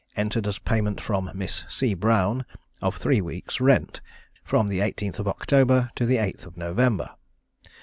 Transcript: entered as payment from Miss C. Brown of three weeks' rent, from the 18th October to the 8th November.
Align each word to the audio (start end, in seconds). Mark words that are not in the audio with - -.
entered 0.15 0.47
as 0.47 0.57
payment 0.57 0.99
from 0.99 1.29
Miss 1.35 1.63
C. 1.69 1.93
Brown 1.93 2.43
of 2.81 2.97
three 2.97 3.21
weeks' 3.21 3.61
rent, 3.61 4.01
from 4.43 4.67
the 4.67 4.79
18th 4.79 5.19
October 5.27 5.91
to 5.93 6.07
the 6.07 6.15
8th 6.17 6.57
November. 6.57 7.11